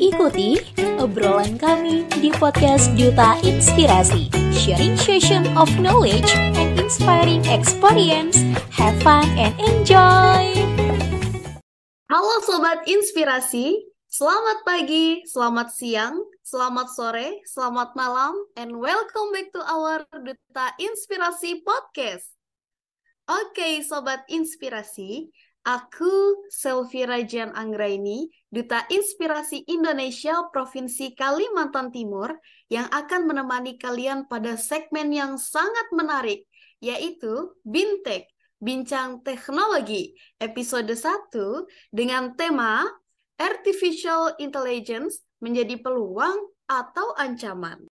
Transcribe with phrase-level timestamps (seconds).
[0.00, 0.56] Ikuti
[0.96, 8.40] obrolan kami di podcast Duta Inspirasi, sharing session of knowledge and inspiring experience.
[8.72, 10.56] Have fun and enjoy!
[12.08, 19.60] Halo Sobat Inspirasi, selamat pagi, selamat siang, selamat sore, selamat malam, and welcome back to
[19.60, 22.32] our Duta Inspirasi Podcast.
[23.28, 25.28] Oke Sobat Inspirasi,
[25.62, 32.34] Aku Selvira Jan Anggraini, Duta Inspirasi Indonesia Provinsi Kalimantan Timur
[32.66, 36.50] yang akan menemani kalian pada segmen yang sangat menarik
[36.82, 38.26] yaitu Bintek,
[38.58, 41.30] Bincang Teknologi, episode 1
[41.94, 42.82] dengan tema
[43.38, 47.86] Artificial Intelligence menjadi peluang atau ancaman.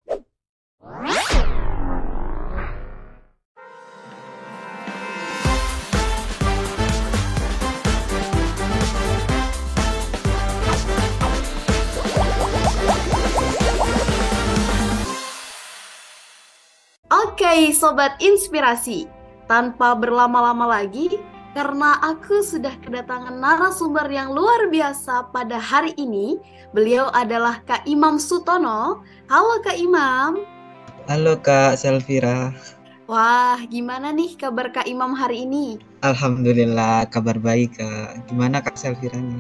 [17.08, 19.08] Oke, sobat inspirasi.
[19.48, 21.16] Tanpa berlama-lama lagi,
[21.56, 26.36] karena aku sudah kedatangan narasumber yang luar biasa pada hari ini.
[26.76, 29.08] Beliau adalah Kak Imam Sutono.
[29.32, 30.44] Halo Kak Imam.
[31.08, 32.52] Halo Kak Selvira.
[33.08, 35.80] Wah, gimana nih kabar Kak Imam hari ini?
[36.04, 38.28] Alhamdulillah, kabar baik Kak.
[38.28, 39.40] Gimana Kak Selvira nih?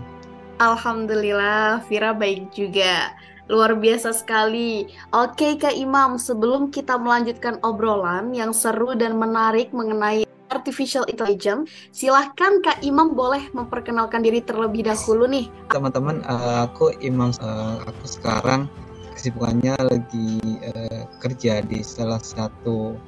[0.64, 3.12] Alhamdulillah, Vira baik juga.
[3.48, 4.92] Luar biasa sekali.
[5.16, 12.60] Oke Kak Imam, sebelum kita melanjutkan obrolan yang seru dan menarik mengenai artificial intelligence, silahkan
[12.60, 15.48] Kak Imam boleh memperkenalkan diri terlebih dahulu nih.
[15.72, 17.32] Teman-teman, uh, aku Imam.
[17.40, 18.68] Uh, aku sekarang
[19.16, 23.00] kesibukannya lagi uh, kerja di salah satu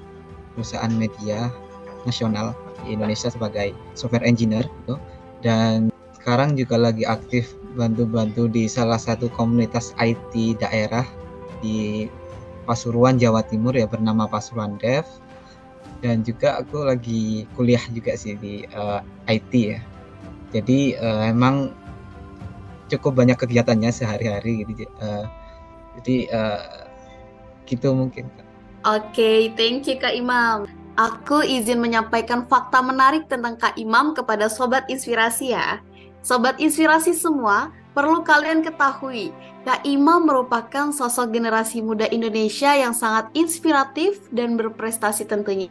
[0.55, 1.51] perusahaan media
[2.07, 2.55] nasional
[2.87, 4.95] di Indonesia sebagai software engineer gitu.
[5.43, 11.07] Dan sekarang juga lagi aktif bantu-bantu di salah satu komunitas IT daerah
[11.63, 12.11] di
[12.67, 15.07] Pasuruan Jawa Timur ya bernama Pasuruan Dev
[16.03, 18.99] dan juga aku lagi kuliah juga sih di uh,
[19.31, 19.79] eh, IT ya
[20.51, 21.71] jadi uh, emang
[22.91, 25.25] cukup banyak kegiatannya sehari-hari gitu uh,
[25.99, 26.61] jadi uh,
[27.63, 28.27] gitu mungkin
[28.87, 30.63] Oke, okay, thank you Kak Imam.
[30.95, 35.83] Aku izin menyampaikan fakta menarik tentang Kak Imam kepada Sobat Inspirasi ya.
[36.19, 39.31] Sobat inspirasi semua, perlu kalian ketahui,
[39.67, 45.69] Kak Imam merupakan sosok generasi muda Indonesia yang sangat inspiratif dan berprestasi tentunya.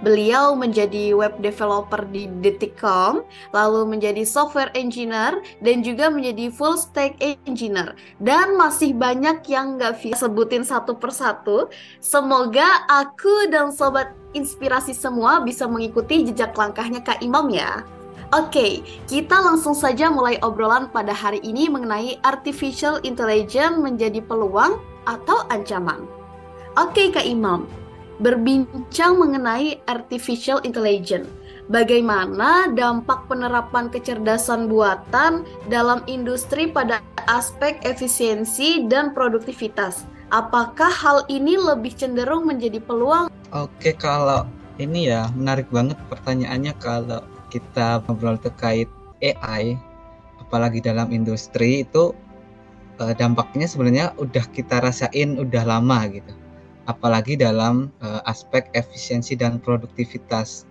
[0.00, 7.18] Beliau menjadi web developer di Detikcom, lalu menjadi software engineer, dan juga menjadi full stack
[7.44, 7.98] engineer.
[8.22, 11.66] Dan masih banyak yang nggak bisa sebutin satu persatu.
[11.98, 17.82] Semoga aku dan sobat inspirasi semua bisa mengikuti jejak langkahnya Kak Imam ya.
[18.34, 25.46] Oke, kita langsung saja mulai obrolan pada hari ini mengenai artificial intelligence menjadi peluang atau
[25.46, 26.02] ancaman.
[26.74, 27.70] Oke, Kak Imam,
[28.18, 31.30] berbincang mengenai artificial intelligence.
[31.70, 40.02] Bagaimana dampak penerapan kecerdasan buatan dalam industri pada aspek efisiensi dan produktivitas?
[40.34, 43.30] Apakah hal ini lebih cenderung menjadi peluang?
[43.54, 44.46] Oke, kalau
[44.82, 48.90] ini ya menarik banget pertanyaannya kalau kita ngobrol terkait
[49.22, 49.78] AI
[50.40, 52.14] apalagi dalam industri itu
[53.00, 56.32] uh, dampaknya sebenarnya udah kita rasain udah lama gitu.
[56.86, 60.70] Apalagi dalam uh, aspek efisiensi dan produktivitas.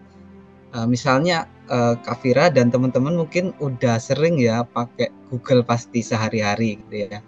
[0.72, 7.12] Uh, misalnya uh, Kavira dan teman-teman mungkin udah sering ya pakai Google pasti sehari-hari gitu
[7.12, 7.20] ya.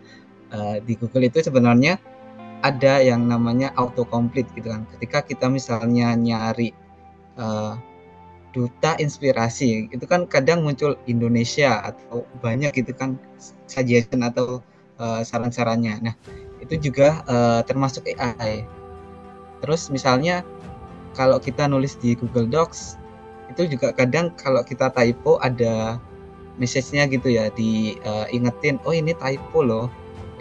[0.52, 2.00] Uh, di Google itu sebenarnya
[2.64, 4.88] ada yang namanya autocomplete gitu kan.
[4.96, 6.72] Ketika kita misalnya nyari
[7.35, 7.75] uh,
[8.57, 13.22] duta inspirasi itu kan kadang muncul Indonesia atau banyak gitu kan
[13.69, 14.66] suggestion atau
[14.97, 16.01] uh, saran-sarannya.
[16.01, 16.16] Nah,
[16.57, 18.66] itu juga uh, termasuk AI.
[19.62, 20.41] Terus misalnya
[21.13, 22.97] kalau kita nulis di Google Docs
[23.53, 26.01] itu juga kadang kalau kita typo ada
[26.57, 29.85] message-nya gitu ya diingetin uh, oh ini typo loh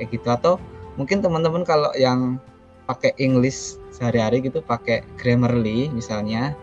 [0.01, 0.55] kayak gitu atau
[0.97, 2.41] mungkin teman-teman kalau yang
[2.89, 6.57] pakai English sehari-hari gitu pakai Grammarly misalnya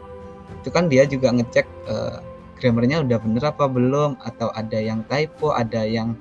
[0.62, 2.18] itu kan dia juga ngecek uh,
[2.60, 6.16] grammarnya udah bener apa belum atau ada yang typo ada yang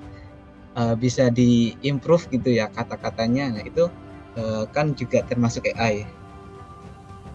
[0.75, 3.55] uh, bisa diimprove gitu ya kata-katanya.
[3.55, 3.87] Nah itu
[4.35, 6.03] uh, kan juga termasuk AI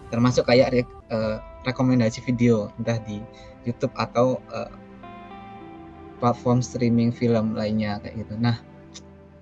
[0.09, 0.81] termasuk kayak re
[1.13, 1.37] uh,
[1.69, 3.21] rekomendasi video entah di
[3.61, 4.73] YouTube atau uh,
[6.17, 8.33] platform streaming film lainnya kayak gitu.
[8.37, 8.57] Nah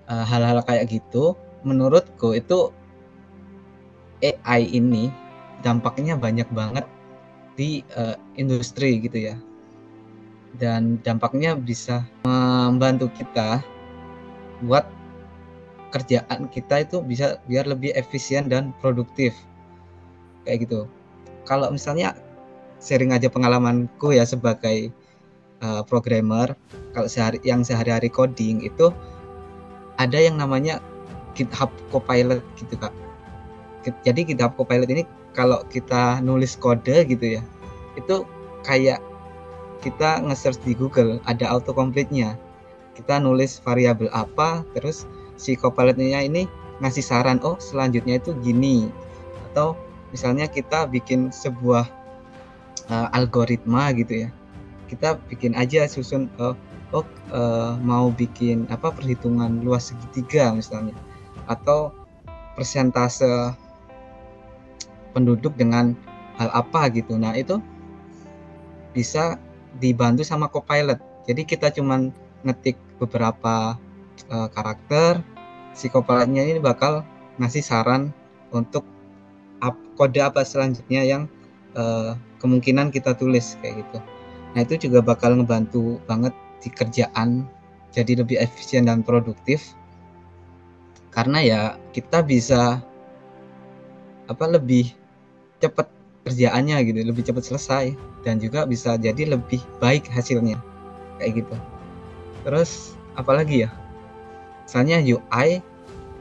[0.08, 2.72] hal-hal uh, kayak gitu menurutku itu
[4.22, 5.10] AI ini
[5.62, 6.86] dampaknya banyak banget
[7.58, 9.36] di uh, industri gitu ya.
[10.56, 13.58] Dan dampaknya bisa membantu kita
[14.62, 14.86] buat
[15.90, 19.34] kerjaan kita itu bisa biar lebih efisien dan produktif.
[20.46, 20.80] Kayak gitu.
[21.44, 22.14] Kalau misalnya
[22.78, 24.94] sharing aja pengalamanku ya sebagai
[25.62, 26.54] uh, programmer
[26.94, 28.94] kalau sehari yang sehari-hari coding itu
[29.98, 30.78] ada yang namanya
[31.34, 32.94] GitHub Copilot gitu kak.
[34.06, 35.02] Jadi GitHub Copilot ini
[35.36, 37.42] kalau kita nulis kode gitu ya
[37.98, 38.24] itu
[38.62, 39.02] kayak
[39.78, 42.34] kita nge-search di Google ada autocomplete-nya.
[42.98, 45.06] Kita nulis variabel apa terus
[45.38, 46.50] si Copilot-nya ini
[46.82, 48.90] ngasih saran oh selanjutnya itu gini.
[49.50, 49.78] Atau
[50.10, 51.86] misalnya kita bikin sebuah
[52.90, 54.30] uh, algoritma gitu ya
[54.88, 56.56] kita bikin aja susun uh,
[56.96, 60.96] oh uh, mau bikin apa perhitungan luas segitiga misalnya.
[61.46, 61.92] Atau
[62.56, 63.54] persentase
[65.12, 65.96] penduduk dengan
[66.38, 67.18] hal apa gitu.
[67.18, 67.58] Nah itu
[68.94, 69.36] bisa
[69.78, 70.98] dibantu sama Copilot.
[71.28, 72.10] Jadi kita cuman
[72.42, 73.76] ngetik beberapa
[74.30, 75.20] uh, karakter
[75.76, 77.04] si Copilotnya ini bakal
[77.38, 78.10] ngasih saran
[78.50, 78.82] untuk
[79.62, 81.22] up, kode apa selanjutnya yang
[81.78, 83.98] uh, kemungkinan kita tulis kayak gitu.
[84.56, 87.46] Nah itu juga bakal ngebantu banget di kerjaan
[87.94, 89.74] jadi lebih efisien dan produktif.
[91.14, 91.60] Karena ya
[91.94, 92.82] kita bisa
[94.28, 94.92] apa lebih
[95.58, 95.88] cepat
[96.28, 100.60] kerjaannya gitu lebih cepat selesai dan juga bisa jadi lebih baik hasilnya.
[101.16, 101.54] Kayak gitu.
[102.44, 103.70] Terus apalagi ya?
[104.68, 105.64] Misalnya UI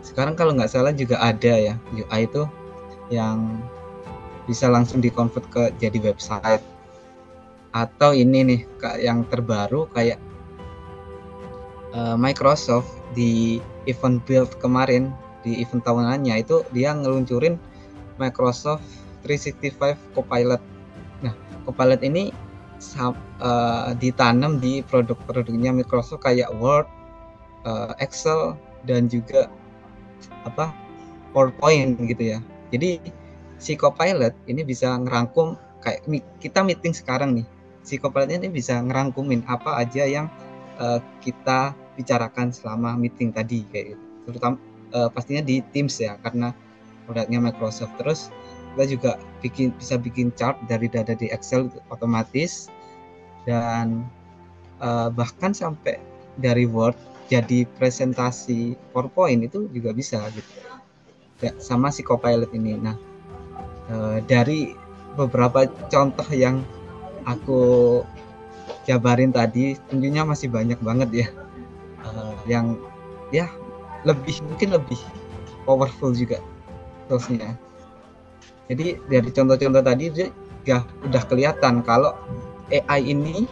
[0.02, 2.48] sekarang kalau nggak salah juga ada ya UI itu
[3.12, 3.60] yang
[4.48, 6.64] bisa langsung dikonvert ke jadi website.
[7.76, 8.62] Atau ini nih
[9.04, 10.18] yang terbaru kayak
[11.92, 15.12] uh, Microsoft di event build kemarin
[15.44, 17.60] di event tahunannya itu dia ngeluncurin
[18.18, 18.84] Microsoft
[19.26, 20.62] 365 Copilot.
[21.24, 21.34] Nah,
[21.66, 22.30] Copilot ini
[23.42, 26.86] uh, ditanam di produk-produknya Microsoft kayak Word,
[27.66, 28.54] uh, Excel
[28.86, 29.50] dan juga
[30.46, 30.74] apa
[31.34, 32.40] PowerPoint gitu ya.
[32.70, 33.00] Jadi
[33.58, 36.06] si Copilot ini bisa ngerangkum kayak
[36.42, 37.48] kita meeting sekarang nih.
[37.82, 40.28] Si Copilot ini bisa ngerangkumin apa aja yang
[40.78, 44.04] uh, kita bicarakan selama meeting tadi kayak gitu.
[44.28, 44.56] Terutama
[44.94, 46.52] uh, pastinya di Teams ya karena
[47.08, 47.96] produknya Microsoft.
[47.98, 48.30] Terus
[48.76, 49.12] kita juga
[49.42, 52.70] bikin bisa bikin chart dari data di Excel otomatis
[53.48, 54.06] dan
[54.84, 55.98] uh, bahkan sampai
[56.38, 56.94] dari Word
[57.28, 60.52] jadi presentasi PowerPoint itu juga bisa gitu
[61.42, 62.78] ya, sama si Copilot ini.
[62.78, 62.96] Nah
[63.90, 64.78] uh, dari
[65.18, 66.62] beberapa contoh yang
[67.26, 68.04] aku
[68.86, 71.28] jabarin tadi tentunya masih banyak banget ya
[72.08, 72.80] uh, yang
[73.36, 73.50] ya
[74.08, 75.00] lebih mungkin lebih
[75.68, 76.40] powerful juga
[77.08, 77.56] toolsnya
[78.68, 80.06] jadi dari contoh-contoh tadi
[80.68, 82.12] ya udah kelihatan kalau
[82.68, 83.48] AI ini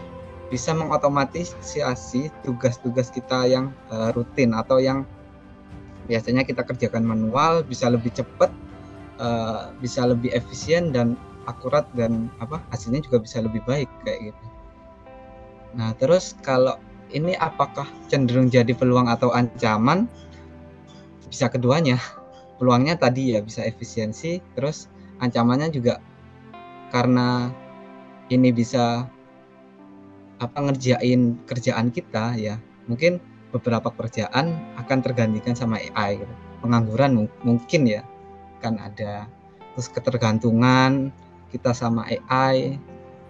[0.52, 5.08] bisa mengotomatisasi tugas-tugas kita yang uh, rutin atau yang
[6.06, 8.54] biasanya kita kerjakan manual bisa lebih cepat
[9.18, 11.18] uh, bisa lebih efisien dan
[11.50, 14.46] akurat dan apa hasilnya juga bisa lebih baik kayak gitu.
[15.78, 16.78] Nah terus kalau
[17.10, 20.10] ini apakah cenderung jadi peluang atau ancaman?
[21.30, 21.98] Bisa keduanya.
[22.56, 24.88] Peluangnya tadi ya bisa efisiensi, terus
[25.20, 26.00] ancamannya juga
[26.92, 27.52] karena
[28.32, 29.06] ini bisa
[30.40, 32.60] apa ngerjain kerjaan kita ya
[32.92, 33.24] mungkin
[33.56, 36.34] beberapa pekerjaan akan tergantikan sama AI gitu.
[36.60, 38.02] pengangguran mungkin ya
[38.60, 39.32] kan ada
[39.74, 41.14] terus ketergantungan
[41.56, 42.76] kita sama AI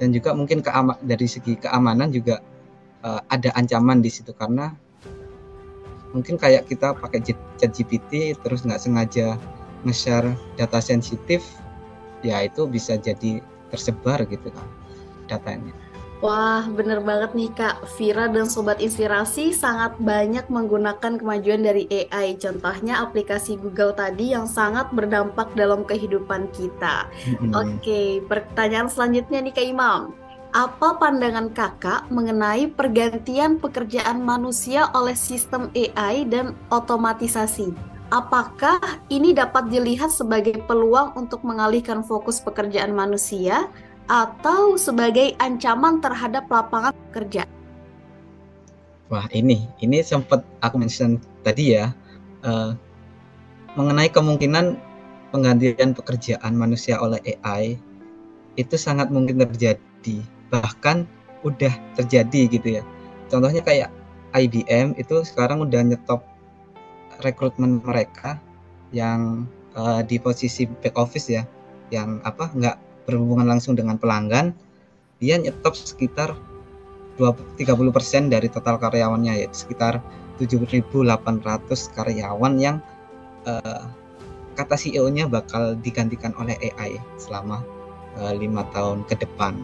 [0.02, 2.42] dan juga mungkin keama dari segi keamanan juga
[3.06, 4.74] uh, ada ancaman di situ karena
[6.16, 7.20] mungkin kayak kita pakai
[7.60, 9.36] chat GPT terus nggak sengaja
[9.84, 11.44] nge-share data sensitif
[12.24, 14.68] ya itu bisa jadi tersebar gitu kan
[15.28, 15.76] datanya.
[16.24, 17.86] Wah, bener banget nih Kak.
[18.00, 22.40] Vira dan Sobat Inspirasi sangat banyak menggunakan kemajuan dari AI.
[22.40, 27.12] Contohnya aplikasi Google tadi yang sangat berdampak dalam kehidupan kita.
[27.12, 27.52] Mm-hmm.
[27.52, 30.02] Oke, pertanyaan selanjutnya nih Kak Imam.
[30.56, 37.76] Apa pandangan kakak mengenai pergantian pekerjaan manusia oleh sistem AI dan otomatisasi?
[38.08, 38.80] Apakah
[39.12, 43.68] ini dapat dilihat sebagai peluang untuk mengalihkan fokus pekerjaan manusia
[44.08, 47.44] atau sebagai ancaman terhadap lapangan kerja?
[49.12, 51.92] Wah ini, ini sempat aku mention tadi ya,
[52.48, 52.72] uh,
[53.76, 54.80] mengenai kemungkinan
[55.36, 57.76] penggantian pekerjaan manusia oleh AI
[58.56, 60.24] itu sangat mungkin terjadi,
[60.62, 61.10] bahkan
[61.44, 62.84] udah terjadi gitu ya.
[63.28, 63.90] Contohnya kayak
[64.36, 66.22] IBM itu sekarang udah nyetop
[67.24, 68.38] rekrutmen mereka
[68.92, 71.44] yang uh, di posisi back office ya
[71.94, 74.52] yang apa nggak berhubungan langsung dengan pelanggan
[75.22, 76.36] dia nyetop sekitar
[77.16, 80.04] 20 30% dari total karyawannya yaitu sekitar
[80.36, 80.92] 7.800
[81.96, 82.84] karyawan yang
[83.48, 83.88] uh,
[84.60, 87.60] kata CEO-nya bakal digantikan oleh AI selama
[88.16, 89.60] eh, lima uh, tahun ke depan.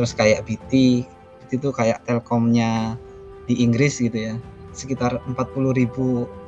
[0.00, 1.04] Terus kayak BT,
[1.44, 2.96] BT itu kayak Telkomnya
[3.44, 4.34] di Inggris gitu ya.
[4.72, 5.92] Sekitar 40.000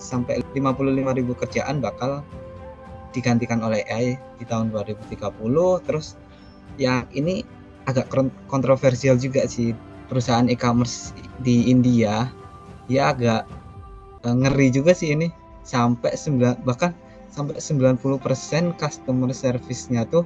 [0.01, 2.25] sampai 55.000 kerjaan bakal
[3.13, 5.21] digantikan oleh AI di tahun 2030.
[5.85, 6.17] Terus
[6.81, 7.45] ya ini
[7.85, 8.09] agak
[8.49, 9.77] kontroversial juga sih
[10.09, 11.13] perusahaan e-commerce
[11.45, 12.33] di India.
[12.89, 13.45] Ya agak
[14.25, 15.29] uh, ngeri juga sih ini
[15.61, 16.97] sampai 9 bahkan
[17.29, 20.25] sampai 90% customer service-nya tuh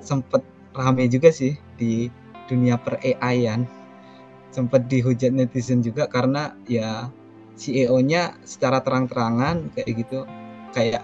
[0.03, 0.43] sempet
[0.77, 2.11] rame juga sih di
[2.47, 3.67] dunia per AI-an
[4.55, 7.11] sempat dihujat netizen juga karena ya
[7.57, 10.29] CEO-nya secara terang-terangan kayak gitu
[10.77, 11.03] kayak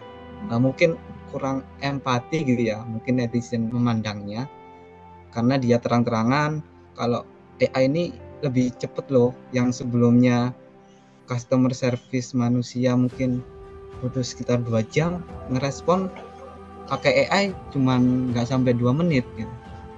[0.53, 1.01] uh, mungkin
[1.33, 4.49] kurang empati gitu ya mungkin netizen memandangnya.
[5.33, 6.61] Karena dia terang-terangan
[6.93, 7.25] kalau
[7.57, 8.05] AI ini
[8.45, 10.53] lebih cepet loh yang sebelumnya
[11.25, 13.41] customer service manusia mungkin
[14.03, 16.11] butuh sekitar dua jam ngerespon
[16.91, 19.55] pakai AI cuman nggak sampai dua menit gitu.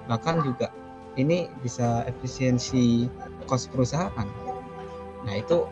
[0.06, 0.68] Bahkan juga
[1.16, 3.08] ini bisa efisiensi
[3.49, 4.28] kos perusahaan.
[5.25, 5.64] Nah itu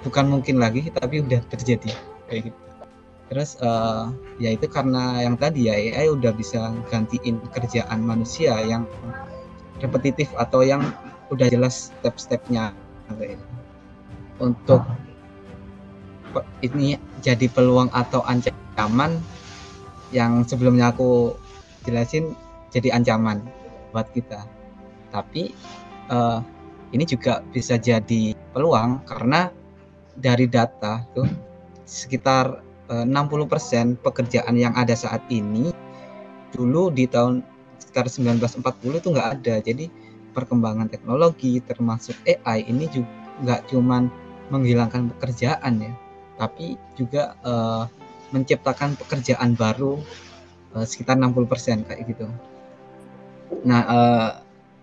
[0.00, 1.92] bukan mungkin lagi tapi udah terjadi
[2.26, 2.60] kayak gitu.
[3.30, 4.10] Terus uh,
[4.42, 8.88] ya itu karena yang tadi ya AI udah bisa gantiin kerjaan manusia yang
[9.78, 10.82] repetitif atau yang
[11.30, 12.74] udah jelas step-stepnya
[13.20, 13.46] gitu.
[14.40, 14.82] Untuk
[16.64, 19.20] ini jadi peluang atau ancaman
[20.10, 21.36] yang sebelumnya aku
[21.86, 22.34] jelasin
[22.74, 23.44] jadi ancaman
[23.94, 24.42] buat kita.
[25.12, 25.54] Tapi
[26.10, 26.42] uh,
[26.90, 29.52] ini juga bisa jadi peluang karena
[30.18, 31.28] dari data tuh
[31.86, 35.70] sekitar uh, 60% pekerjaan yang ada saat ini
[36.50, 37.46] dulu di tahun
[37.78, 39.54] sekitar 1940 itu nggak ada.
[39.62, 39.86] Jadi
[40.30, 43.10] perkembangan teknologi termasuk AI ini juga
[43.40, 44.02] nggak cuman
[44.52, 45.92] menghilangkan pekerjaan ya,
[46.40, 47.84] tapi juga uh,
[48.32, 50.00] menciptakan pekerjaan baru
[50.72, 52.26] uh, sekitar 60% kayak gitu.
[53.68, 54.28] Nah, uh,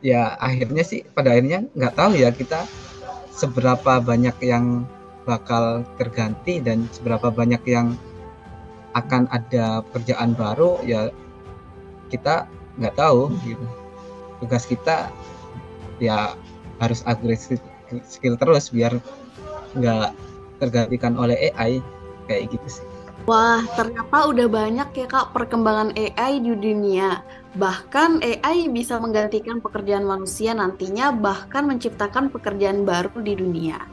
[0.05, 2.69] ya akhirnya sih pada akhirnya nggak tahu ya kita
[3.33, 4.85] seberapa banyak yang
[5.25, 7.97] bakal terganti dan seberapa banyak yang
[8.93, 11.09] akan ada pekerjaan baru ya
[12.13, 12.47] kita
[12.77, 13.65] nggak tahu gitu
[14.39, 15.09] tugas kita
[15.97, 16.37] ya
[16.77, 17.57] harus agresif
[18.05, 19.01] skill terus biar
[19.73, 20.13] nggak
[20.57, 21.79] tergantikan oleh AI
[22.27, 22.87] kayak gitu sih.
[23.27, 27.19] Wah, ternyata udah banyak ya Kak perkembangan AI di dunia.
[27.59, 33.83] Bahkan AI bisa menggantikan pekerjaan manusia nantinya, bahkan menciptakan pekerjaan baru di dunia.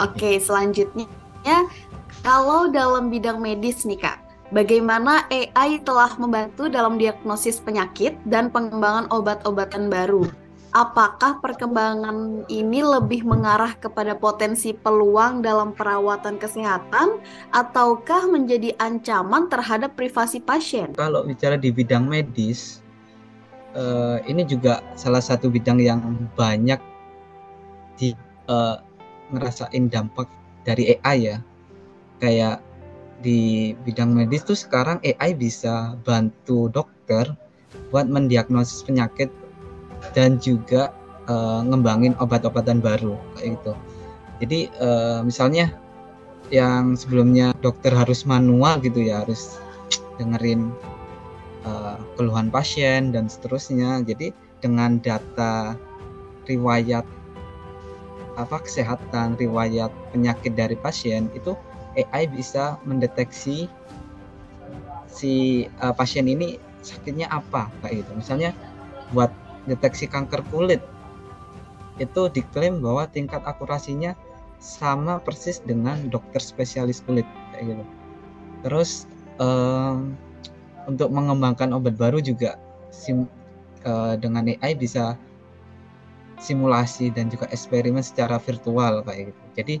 [0.00, 1.04] Oke, selanjutnya,
[2.24, 9.12] kalau dalam bidang medis nih Kak, bagaimana AI telah membantu dalam diagnosis penyakit dan pengembangan
[9.12, 10.24] obat-obatan baru?
[10.74, 17.22] Apakah perkembangan ini lebih mengarah kepada potensi peluang dalam perawatan kesehatan
[17.54, 20.90] ataukah menjadi ancaman terhadap privasi pasien?
[20.98, 22.82] Kalau bicara di bidang medis,
[23.78, 26.02] uh, ini juga salah satu bidang yang
[26.34, 26.82] banyak
[27.94, 28.10] di
[28.50, 28.82] uh,
[29.30, 30.26] ngerasain dampak
[30.66, 31.38] dari AI ya.
[32.18, 32.58] Kayak
[33.22, 37.30] di bidang medis tuh sekarang AI bisa bantu dokter
[37.94, 39.30] buat mendiagnosis penyakit
[40.12, 40.92] dan juga
[41.30, 43.72] uh, ngembangin obat-obatan baru kayak gitu.
[44.44, 45.72] Jadi uh, misalnya
[46.52, 49.56] yang sebelumnya dokter harus manual gitu ya harus
[50.20, 50.68] dengerin
[51.64, 54.04] uh, keluhan pasien dan seterusnya.
[54.04, 55.78] Jadi dengan data
[56.44, 57.06] riwayat
[58.34, 61.54] apa kesehatan, riwayat penyakit dari pasien itu
[61.94, 63.70] AI bisa mendeteksi
[65.06, 68.10] si uh, pasien ini sakitnya apa kayak gitu.
[68.18, 68.50] Misalnya
[69.14, 69.30] buat
[69.64, 70.80] deteksi kanker kulit
[72.02, 74.18] itu diklaim bahwa tingkat akurasinya
[74.58, 77.84] sama persis dengan dokter spesialis kulit kayak gitu.
[78.66, 79.06] Terus
[79.38, 80.16] um,
[80.88, 82.56] untuk mengembangkan obat baru juga
[82.90, 83.28] sim,
[83.86, 85.14] uh, dengan AI bisa
[86.40, 89.42] simulasi dan juga eksperimen secara virtual kayak gitu.
[89.54, 89.74] Jadi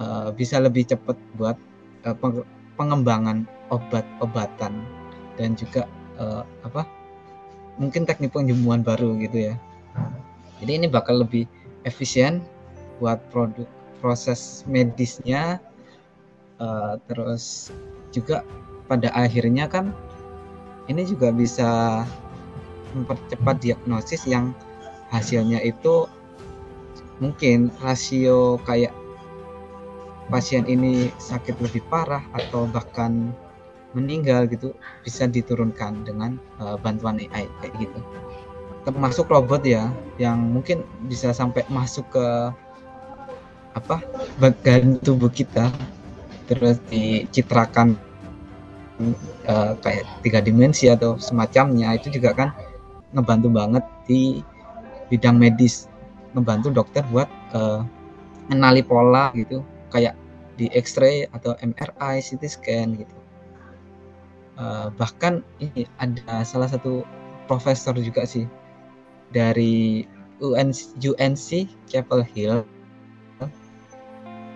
[0.00, 1.58] uh, bisa lebih cepat buat
[2.08, 2.16] uh,
[2.80, 4.72] pengembangan obat-obatan
[5.36, 5.84] dan juga
[6.16, 6.86] uh, apa
[7.80, 9.54] mungkin teknik penyembuhan baru gitu ya.
[10.62, 11.44] Jadi ini bakal lebih
[11.84, 12.40] efisien
[13.02, 13.66] buat produk
[13.98, 15.58] proses medisnya
[16.60, 17.72] uh, terus
[18.14, 18.44] juga
[18.86, 19.90] pada akhirnya kan
[20.86, 22.04] ini juga bisa
[22.92, 24.52] mempercepat diagnosis yang
[25.10, 26.06] hasilnya itu
[27.18, 28.92] mungkin rasio kayak
[30.28, 33.32] pasien ini sakit lebih parah atau bahkan
[33.94, 34.74] meninggal gitu
[35.06, 37.98] bisa diturunkan dengan uh, bantuan AI kayak gitu.
[38.84, 39.88] termasuk robot ya
[40.20, 42.26] yang mungkin bisa sampai masuk ke
[43.72, 44.04] apa
[44.36, 45.72] bagian tubuh kita
[46.44, 47.96] terus dicitrakan
[49.48, 52.52] uh, kayak tiga dimensi atau semacamnya itu juga kan
[53.16, 54.44] ngebantu banget di
[55.08, 55.88] bidang medis
[56.36, 57.80] ngebantu dokter buat uh,
[58.52, 60.12] mengenali pola gitu kayak
[60.54, 63.14] di X-ray atau MRI, CT scan gitu.
[64.54, 67.02] Uh, bahkan ini ada salah satu
[67.50, 68.46] profesor juga sih
[69.34, 70.06] dari
[70.38, 72.62] UNC, UNC Chapel Hill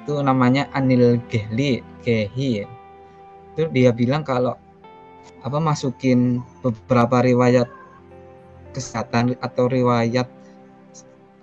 [0.09, 2.67] itu namanya Anil Gehli Gehi ya.
[3.53, 4.57] itu dia bilang kalau
[5.45, 7.69] apa masukin beberapa riwayat
[8.73, 10.25] kesehatan atau riwayat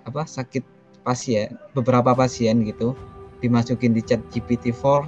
[0.02, 0.66] apa sakit
[1.06, 2.98] pasien beberapa pasien gitu
[3.38, 5.06] dimasukin di chat GPT-4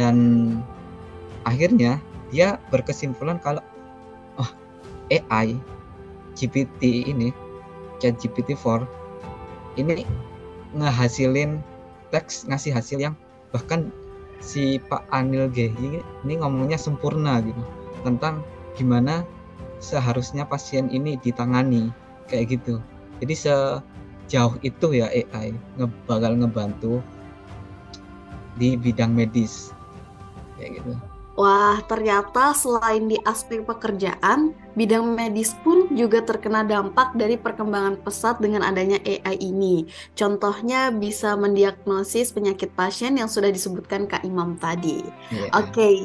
[0.00, 0.16] dan
[1.44, 2.00] akhirnya
[2.34, 3.62] dia berkesimpulan kalau
[4.42, 4.50] oh
[5.14, 5.54] AI
[6.34, 7.30] GPT ini
[8.02, 8.82] chat GPT-4
[9.78, 10.02] ini
[10.74, 11.62] ngehasilin
[12.10, 13.14] teks ngasih hasil yang
[13.54, 13.94] bahkan
[14.42, 17.62] si Pak Anil Gehi ini ngomongnya sempurna gitu
[18.02, 18.42] tentang
[18.74, 19.22] gimana
[19.78, 21.94] seharusnya pasien ini ditangani
[22.26, 22.82] kayak gitu
[23.22, 26.98] jadi sejauh itu ya AI nge bakal ngebantu
[28.58, 29.70] di bidang medis
[30.58, 30.92] kayak gitu.
[31.34, 38.38] Wah, ternyata selain di aspek pekerjaan, bidang medis pun juga terkena dampak dari perkembangan pesat
[38.38, 39.82] dengan adanya AI ini.
[40.14, 45.02] Contohnya bisa mendiagnosis penyakit pasien yang sudah disebutkan Kak Imam tadi.
[45.34, 45.50] Yeah.
[45.58, 45.96] Oke, okay.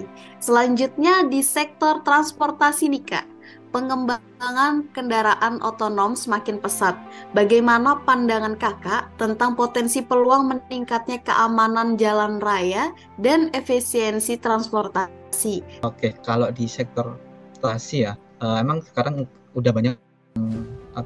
[0.41, 3.38] selanjutnya di sektor transportasi nih Kak
[3.69, 6.97] pengembangan kendaraan otonom semakin pesat.
[7.33, 15.61] Bagaimana pandangan kakak tentang potensi peluang meningkatnya keamanan jalan raya dan efisiensi transportasi?
[15.85, 19.97] Oke, kalau di sektor transportasi ya, uh, emang sekarang udah banyak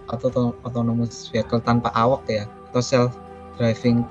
[0.08, 3.18] atau autonomous vehicle tanpa awak ya, atau self
[3.58, 4.06] driving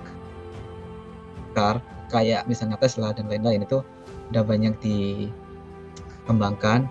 [1.55, 1.81] car
[2.13, 3.85] kayak misalnya Tesla dan lain-lain itu
[4.33, 6.89] udah banyak dikembangkan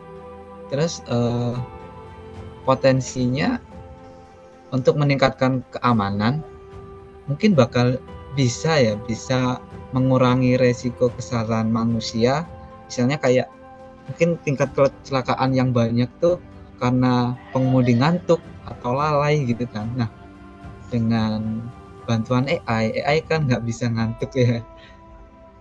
[0.71, 1.53] terus uh,
[2.63, 3.59] potensinya
[4.71, 6.39] untuk meningkatkan keamanan
[7.27, 7.99] mungkin bakal
[8.33, 9.59] bisa ya bisa
[9.91, 12.47] mengurangi resiko kesalahan manusia.
[12.87, 13.47] Misalnya kayak
[14.07, 16.39] mungkin tingkat kecelakaan yang banyak tuh
[16.79, 19.91] karena pengemudi ngantuk atau lalai gitu kan.
[19.99, 20.09] Nah
[20.91, 21.63] dengan
[22.07, 24.63] bantuan AI AI kan nggak bisa ngantuk ya.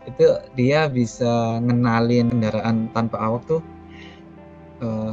[0.06, 3.62] Itu dia bisa ngenalin kendaraan tanpa awak tuh
[4.82, 5.12] uh,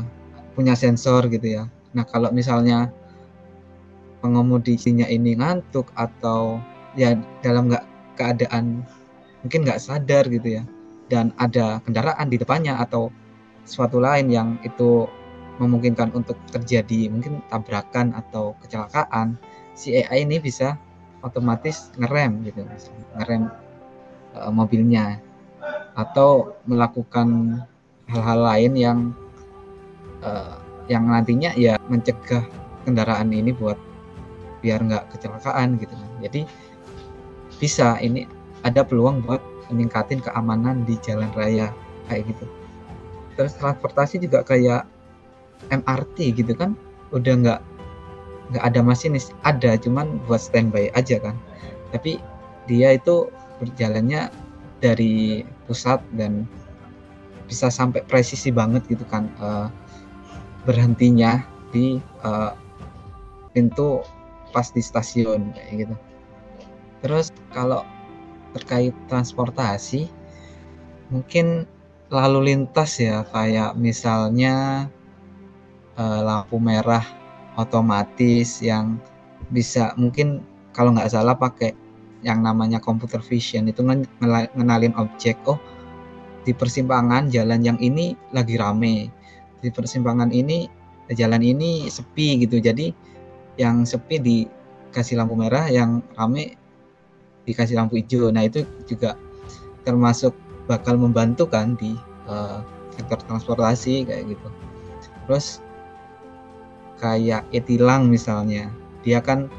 [0.57, 1.63] punya sensor gitu ya.
[1.93, 2.91] Nah kalau misalnya
[4.19, 6.57] pengemudinya ini ngantuk atau
[6.97, 7.13] ya
[7.45, 7.85] dalam nggak
[8.17, 8.81] keadaan
[9.45, 10.63] mungkin nggak sadar gitu ya
[11.07, 13.13] dan ada kendaraan di depannya atau
[13.63, 15.05] suatu lain yang itu
[15.61, 19.37] memungkinkan untuk terjadi mungkin tabrakan atau kecelakaan
[19.77, 20.77] si AI ini bisa
[21.21, 22.65] otomatis ngerem gitu
[23.17, 23.49] ngerem
[24.37, 25.21] uh, mobilnya
[25.97, 27.61] atau melakukan
[28.05, 28.99] hal-hal lain yang
[30.23, 32.45] uh, yang nantinya ya mencegah
[32.87, 33.75] kendaraan ini buat
[34.63, 36.41] biar nggak kecelakaan gitu kan jadi
[37.57, 38.29] bisa ini
[38.61, 39.41] ada peluang buat
[39.73, 41.73] meningkatin keamanan di jalan raya
[42.07, 42.45] kayak gitu.
[43.35, 44.87] Terus transportasi juga kayak
[45.73, 46.73] MRT gitu kan
[47.11, 47.61] udah nggak
[48.53, 49.33] nggak ada masinis.
[49.43, 51.35] Ada cuman buat standby aja kan.
[51.91, 52.21] Tapi
[52.65, 54.29] dia itu berjalannya
[54.79, 56.45] dari pusat dan
[57.49, 59.29] bisa sampai presisi banget gitu kan.
[59.39, 59.67] Uh,
[60.67, 62.51] berhentinya di uh,
[63.55, 64.03] pintu
[64.51, 65.95] pas di stasiun kayak gitu.
[67.01, 67.87] Terus kalau
[68.51, 70.11] terkait transportasi
[71.07, 71.63] mungkin
[72.11, 74.87] lalu lintas ya kayak misalnya
[75.95, 77.03] uh, lampu merah
[77.55, 78.99] otomatis yang
[79.51, 80.43] bisa mungkin
[80.75, 81.71] kalau nggak salah pakai
[82.25, 83.81] yang namanya computer vision itu
[84.57, 85.59] ngenalin objek oh
[86.43, 89.11] di persimpangan jalan yang ini lagi rame
[89.67, 90.71] di persimpangan ini
[91.11, 92.63] jalan ini sepi gitu.
[92.63, 92.95] Jadi
[93.59, 96.55] yang sepi dikasih lampu merah yang rame
[97.43, 98.31] dikasih lampu hijau.
[98.31, 99.19] Nah itu juga
[99.83, 100.31] termasuk
[100.71, 101.99] bakal membantu kan di
[102.31, 102.63] uh,
[102.95, 104.47] sektor transportasi kayak gitu.
[105.27, 105.59] Terus
[107.03, 108.71] kayak etilang misalnya
[109.03, 109.51] dia kan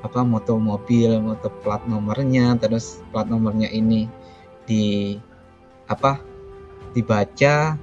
[0.00, 4.08] apa motor mobil motor plat nomornya terus plat nomornya ini
[4.64, 5.16] di
[5.92, 6.18] apa
[6.96, 7.76] dibaca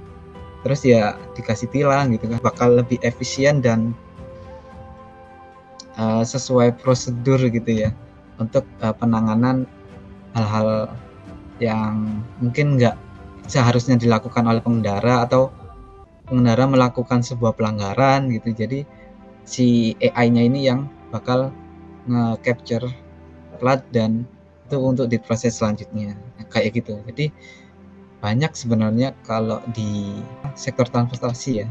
[0.66, 2.40] terus ya dikasih tilang gitu kan.
[2.42, 3.94] Bakal lebih efisien dan
[5.98, 7.90] uh, sesuai prosedur gitu ya.
[8.38, 9.66] Untuk uh, penanganan
[10.34, 10.94] hal-hal
[11.58, 12.94] yang mungkin nggak
[13.50, 15.50] seharusnya dilakukan oleh pengendara atau
[16.28, 18.54] pengendara melakukan sebuah pelanggaran gitu.
[18.54, 18.86] Jadi
[19.48, 21.50] si AI-nya ini yang bakal
[22.06, 22.84] nge-capture
[23.58, 24.28] plat dan
[24.68, 26.14] itu untuk diproses selanjutnya.
[26.52, 27.00] Kayak gitu.
[27.08, 27.32] Jadi
[28.18, 30.18] banyak sebenarnya kalau di
[30.58, 31.68] sektor transportasi ya.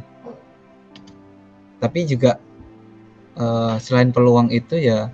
[1.78, 2.40] Tapi juga
[3.38, 5.12] uh, selain peluang itu ya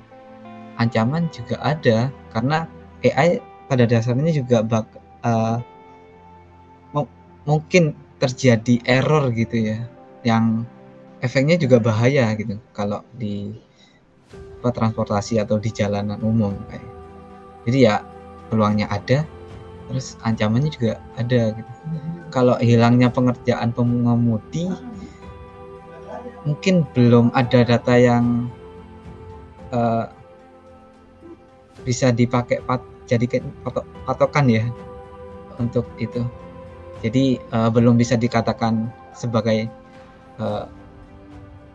[0.78, 2.14] ancaman juga ada.
[2.32, 2.70] Karena
[3.02, 4.88] AI pada dasarnya juga bak,
[5.26, 5.58] uh,
[7.44, 9.80] mungkin terjadi error gitu ya.
[10.24, 10.70] Yang
[11.20, 13.52] efeknya juga bahaya gitu kalau di
[14.64, 16.88] apa, transportasi atau di jalanan umum kayak.
[17.68, 18.00] Jadi ya
[18.48, 19.28] peluangnya ada
[19.90, 21.72] terus ancamannya juga ada gitu
[22.32, 24.72] kalau hilangnya pengerjaan pengemudi
[26.44, 28.52] mungkin belum ada data yang
[29.72, 30.08] uh,
[31.84, 34.64] bisa dipakai pat, jadi patok, patokan ya
[35.60, 36.24] untuk itu.
[37.04, 39.68] Jadi uh, belum bisa dikatakan sebagai
[40.40, 40.68] uh,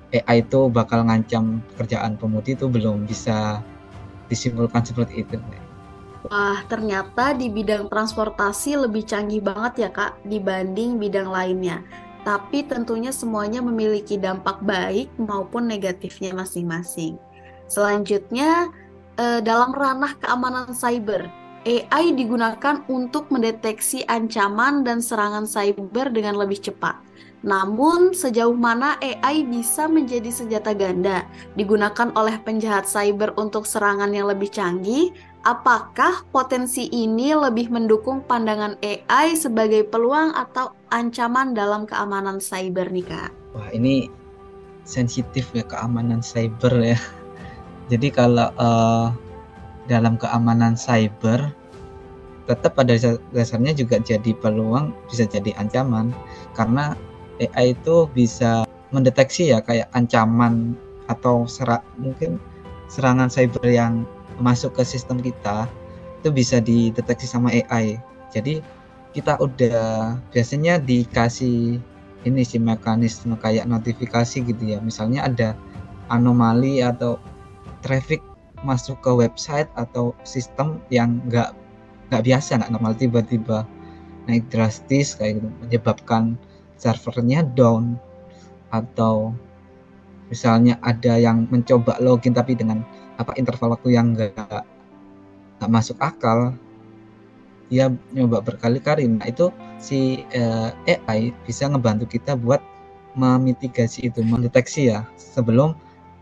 [0.09, 3.61] AI itu bakal ngancam pekerjaan pemudi itu belum bisa
[4.33, 5.37] disimpulkan seperti itu.
[6.27, 11.87] Wah, ternyata di bidang transportasi lebih canggih banget ya Kak dibanding bidang lainnya
[12.29, 17.17] tapi tentunya semuanya memiliki dampak baik maupun negatifnya masing-masing.
[17.73, 18.69] Selanjutnya,
[19.17, 21.25] eh, dalam ranah keamanan cyber,
[21.65, 27.01] AI digunakan untuk mendeteksi ancaman dan serangan cyber dengan lebih cepat.
[27.41, 34.27] Namun, sejauh mana AI bisa menjadi senjata ganda digunakan oleh penjahat cyber untuk serangan yang
[34.27, 35.15] lebih canggih
[35.49, 43.09] Apakah potensi ini lebih mendukung pandangan AI sebagai peluang atau ancaman dalam keamanan cyber nih
[43.09, 43.33] kak?
[43.57, 44.13] Wah ini
[44.85, 47.01] sensitif ya keamanan cyber ya.
[47.91, 49.09] Jadi kalau uh,
[49.89, 51.49] dalam keamanan cyber
[52.45, 53.01] tetap pada
[53.33, 56.13] dasarnya juga jadi peluang bisa jadi ancaman
[56.57, 56.97] karena
[57.41, 60.73] AI itu bisa mendeteksi ya kayak ancaman
[61.13, 62.41] atau serak mungkin
[62.89, 64.09] serangan cyber yang
[64.39, 65.67] masuk ke sistem kita
[66.23, 67.99] itu bisa dideteksi sama AI.
[68.35, 68.61] Jadi
[69.15, 71.79] kita udah biasanya dikasih
[72.27, 74.83] ini sih mekanisme kayak notifikasi gitu ya.
[74.83, 75.49] Misalnya ada
[76.11, 77.19] anomali atau
[77.83, 78.21] traffic
[78.67, 81.55] masuk ke website atau sistem yang nggak
[82.11, 83.63] nggak biasa nggak normal tiba-tiba
[84.27, 86.35] naik drastis kayak gitu menyebabkan
[86.75, 87.95] servernya down
[88.75, 89.33] atau
[90.29, 92.85] misalnya ada yang mencoba login tapi dengan
[93.19, 94.65] apa interval waktu yang nggak
[95.67, 96.55] masuk akal
[97.69, 99.05] dia nyoba berkali-kali.
[99.05, 102.65] Nah itu si uh, eh, AI bisa ngebantu kita buat
[103.19, 105.75] memitigasi itu mendeteksi ya sebelum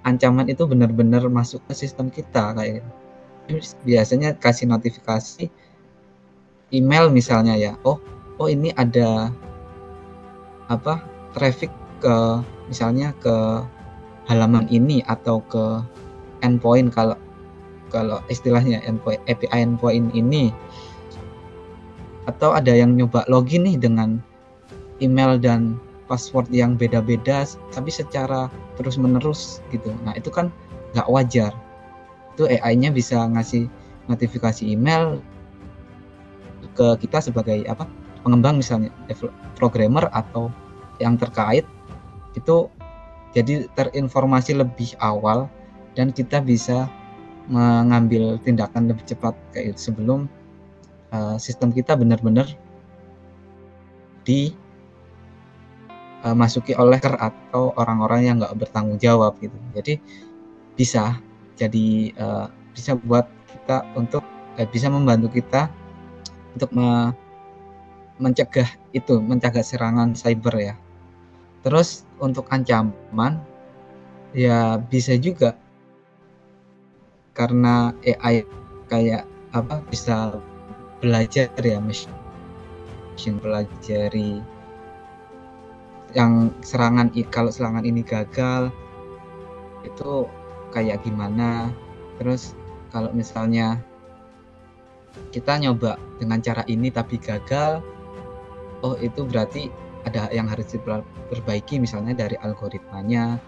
[0.06, 2.82] ancaman itu benar-benar masuk ke sistem kita kayak
[3.86, 5.50] biasanya kasih notifikasi
[6.74, 7.98] email misalnya ya oh
[8.38, 9.30] oh ini ada
[10.66, 11.02] apa
[11.34, 11.70] traffic
[12.02, 12.16] ke
[12.70, 13.34] misalnya ke
[14.26, 15.64] halaman ini atau ke
[16.46, 17.18] endpoint kalau
[17.90, 20.54] kalau istilahnya endpoint API endpoint ini
[22.30, 24.18] atau ada yang nyoba login nih dengan
[25.02, 28.46] email dan password yang beda-beda tapi secara
[28.78, 29.90] terus-menerus gitu.
[30.06, 30.50] Nah, itu kan
[30.94, 31.52] nggak wajar.
[32.34, 33.66] Itu AI-nya bisa ngasih
[34.06, 35.18] notifikasi email
[36.78, 37.86] ke kita sebagai apa?
[38.26, 38.90] pengembang misalnya
[39.54, 40.50] programmer atau
[40.98, 41.62] yang terkait
[42.34, 42.66] itu
[43.30, 45.46] jadi terinformasi lebih awal
[45.96, 46.92] dan kita bisa
[47.48, 50.28] mengambil tindakan lebih cepat kayak itu sebelum
[51.10, 52.46] uh, sistem kita benar-benar
[54.26, 54.66] dimasuki
[56.74, 59.56] eh, uh, oleh hacker atau orang-orang yang nggak bertanggung jawab gitu.
[59.72, 59.96] Jadi
[60.76, 61.16] bisa
[61.56, 64.24] jadi uh, bisa buat kita untuk
[64.60, 65.70] uh, bisa membantu kita
[66.58, 67.14] untuk me
[68.16, 68.64] mencegah
[68.96, 70.74] itu mencegah serangan cyber ya.
[71.62, 73.38] Terus untuk ancaman
[74.34, 75.54] ya bisa juga
[77.36, 78.48] karena AI
[78.88, 80.40] kayak apa bisa
[81.04, 84.40] belajar ya machine pelajari
[86.16, 88.72] yang serangan kalau serangan ini gagal
[89.84, 90.24] itu
[90.72, 91.68] kayak gimana?
[92.16, 92.56] Terus
[92.88, 93.76] kalau misalnya
[95.32, 97.84] kita nyoba dengan cara ini tapi gagal
[98.84, 99.68] oh itu berarti
[100.08, 103.40] ada yang harus diperbaiki misalnya dari algoritmanya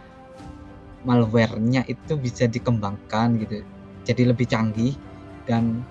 [1.07, 3.63] malwarenya itu bisa dikembangkan gitu
[4.09, 4.97] jadi lebih canggih
[5.45, 5.85] dan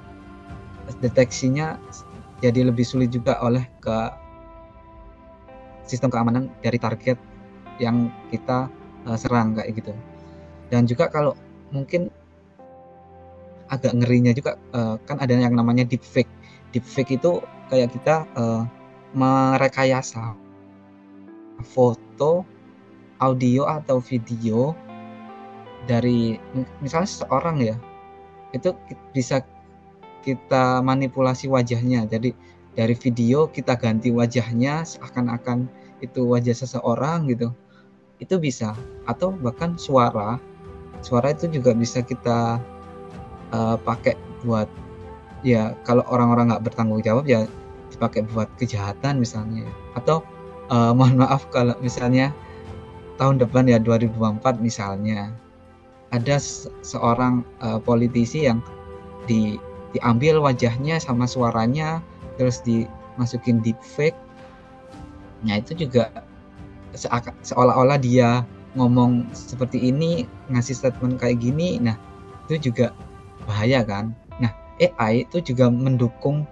[1.06, 1.77] deteksinya
[2.41, 3.97] jadi lebih sulit juga oleh ke
[5.86, 7.17] sistem keamanan dari target
[7.77, 8.67] yang kita
[9.06, 9.93] uh, serang kayak gitu.
[10.67, 11.38] Dan juga kalau
[11.71, 12.12] mungkin
[13.71, 16.30] agak ngerinya juga uh, kan ada yang namanya deepfake.
[16.75, 17.39] Deepfake itu
[17.71, 18.67] kayak kita uh,
[19.15, 20.36] merekayasa
[21.63, 22.45] foto,
[23.17, 24.75] audio atau video
[25.88, 26.36] dari
[26.84, 27.75] misalnya seorang ya
[28.58, 28.74] itu
[29.13, 29.46] bisa
[30.26, 32.04] kita manipulasi wajahnya.
[32.10, 32.36] Jadi
[32.76, 35.70] dari video kita ganti wajahnya seakan-akan
[36.04, 37.54] itu wajah seseorang gitu.
[38.20, 38.76] Itu bisa.
[39.08, 40.41] Atau bahkan suara.
[41.06, 42.60] Suara itu juga bisa kita
[43.54, 44.67] uh, pakai buat
[45.46, 47.46] ya kalau orang-orang nggak bertanggung jawab ya
[47.93, 49.63] dipakai buat kejahatan misalnya.
[49.96, 50.26] Atau
[50.67, 52.36] uh, mohon maaf kalau misalnya
[53.17, 55.34] tahun depan ya 2024 misalnya
[56.15, 56.39] ada
[56.86, 58.63] seorang uh, politisi yang
[59.28, 59.60] di
[59.96, 62.00] diambil wajahnya sama suaranya
[62.39, 64.15] terus dimasukin deepfake.
[65.43, 66.24] Nah itu juga
[67.43, 68.43] seolah-olah dia
[68.78, 71.98] ngomong seperti ini ngasih statement kayak gini nah
[72.48, 72.96] itu juga
[73.48, 74.15] bahaya kan?
[74.39, 76.48] Nah AI itu juga mendukung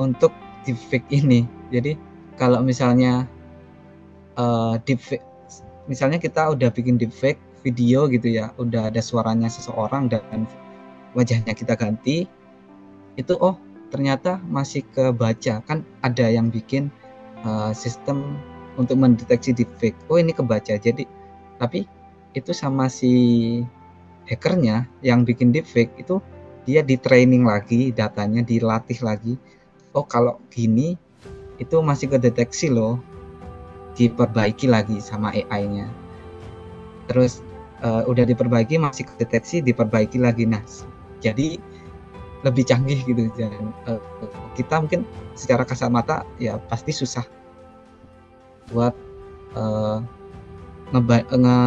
[0.00, 0.32] untuk
[0.66, 1.46] deepfake ini.
[1.70, 1.94] Jadi
[2.40, 3.28] kalau misalnya
[4.34, 5.22] uh, deepfake
[5.86, 10.48] misalnya kita udah bikin deepfake video gitu ya udah ada suaranya seseorang dan
[11.12, 12.24] wajahnya kita ganti
[13.18, 13.58] itu oh
[13.90, 15.60] ternyata masih kebaca.
[15.66, 16.88] Kan ada yang bikin
[17.42, 18.38] uh, sistem
[18.78, 19.98] untuk mendeteksi deepfake.
[20.06, 20.78] Oh ini kebaca.
[20.78, 21.04] Jadi
[21.58, 21.84] tapi
[22.32, 23.12] itu sama si
[24.30, 26.22] hackernya yang bikin deepfake itu
[26.64, 29.34] dia di training lagi datanya dilatih lagi.
[29.90, 30.94] Oh kalau gini
[31.58, 33.02] itu masih kedeteksi loh
[33.98, 35.90] diperbaiki lagi sama AI-nya
[37.10, 37.42] terus
[37.84, 40.62] uh, udah diperbaiki masih kedeteksi diperbaiki lagi nah
[41.20, 41.60] jadi
[42.40, 44.00] lebih canggih gitu dan uh,
[44.56, 45.04] kita mungkin
[45.36, 47.24] secara kasat mata ya pasti susah
[48.72, 48.96] buat
[49.56, 50.00] uh,
[50.90, 51.58] ngeba nge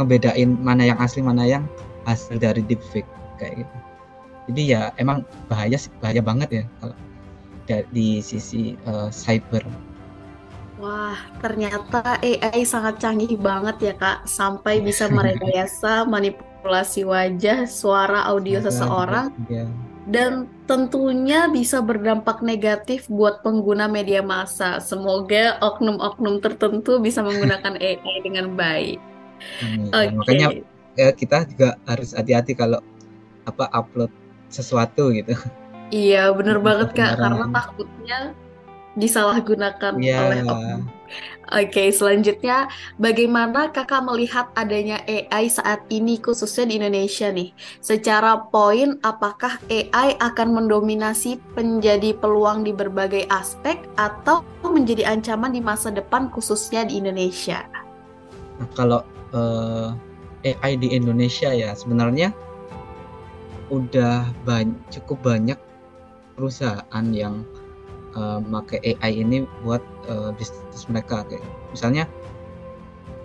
[0.00, 1.64] ngebedain mana yang asli mana yang
[2.08, 3.06] hasil dari deepfake
[3.38, 3.76] kayak gitu.
[4.50, 6.96] Jadi ya emang bahaya sih bahaya banget ya kalau
[7.94, 9.62] di sisi uh, cyber
[10.82, 18.58] Wah, ternyata AI sangat canggih banget ya Kak, sampai bisa merekayasa manipulasi wajah, suara, audio
[18.58, 19.30] seseorang.
[19.46, 19.70] Ya
[20.02, 24.82] dan tentunya bisa berdampak negatif buat pengguna media massa.
[24.82, 28.98] Semoga oknum-oknum tertentu bisa menggunakan AI dengan baik.
[29.62, 30.10] Hmm, okay.
[30.14, 30.46] Makanya
[30.98, 32.82] ya, kita juga harus hati-hati kalau
[33.46, 34.10] apa upload
[34.50, 35.34] sesuatu gitu.
[35.92, 38.18] Iya, bener banget Kak, karena takutnya
[38.96, 40.22] disalahgunakan yeah.
[40.28, 40.82] oleh oknum.
[41.52, 47.52] Oke, selanjutnya bagaimana kakak melihat adanya AI saat ini khususnya di Indonesia nih?
[47.84, 55.60] Secara poin, apakah AI akan mendominasi menjadi peluang di berbagai aspek atau menjadi ancaman di
[55.60, 57.68] masa depan khususnya di Indonesia?
[58.56, 59.04] Nah, kalau
[59.36, 59.92] uh,
[60.48, 62.32] eh, AI di Indonesia ya sebenarnya
[63.68, 65.60] udah banyak, cukup banyak
[66.32, 67.44] perusahaan yang
[68.16, 72.04] uh, pakai AI ini buat uh, bisnis mereka kayak misalnya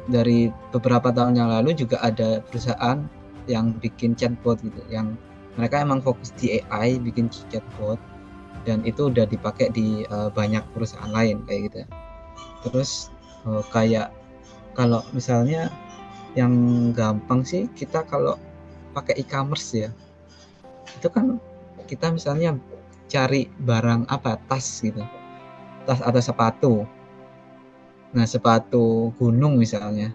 [0.08, 3.04] dari beberapa tahun yang lalu juga ada perusahaan
[3.48, 5.16] yang bikin chatbot gitu yang
[5.60, 8.00] mereka emang fokus di AI bikin chatbot
[8.68, 11.80] dan itu udah dipakai di uh, banyak perusahaan lain kayak gitu.
[12.68, 13.08] Terus
[13.48, 14.12] uh, kayak
[14.76, 15.72] kalau misalnya
[16.36, 16.54] yang
[16.92, 18.36] gampang sih kita kalau
[18.92, 19.90] pakai e-commerce ya.
[21.00, 21.40] Itu kan
[21.88, 22.60] kita misalnya
[23.08, 24.40] cari barang apa?
[24.48, 25.04] Tas gitu.
[25.88, 26.74] Tas atau sepatu.
[28.14, 30.12] Nah sepatu gunung misalnya.